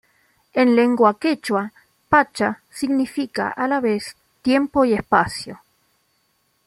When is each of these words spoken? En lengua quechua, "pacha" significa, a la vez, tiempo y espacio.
En 0.61 0.67
lengua 0.79 1.11
quechua, 1.21 1.63
"pacha" 2.11 2.49
significa, 2.79 3.45
a 3.49 3.67
la 3.67 3.79
vez, 3.79 4.15
tiempo 4.41 4.83
y 4.83 4.93
espacio. 4.95 5.61